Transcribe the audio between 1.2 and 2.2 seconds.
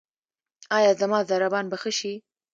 ضربان به ښه شي؟